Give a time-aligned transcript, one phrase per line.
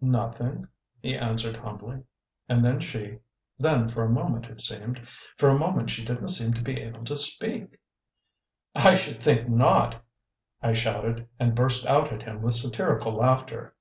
[0.00, 0.68] "Nothing,"
[1.00, 2.04] he answered humbly.
[2.48, 3.18] "And then she
[3.58, 7.02] then for a moment it seemed for a moment she didn't seem to be able
[7.04, 7.80] to speak"
[8.76, 10.00] "I should think not!"
[10.62, 13.74] I shouted, and burst out at him with satirical laughter.